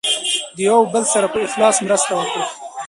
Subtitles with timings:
[0.55, 2.47] د یو بل سره په اخلاص مرسته وکړئ.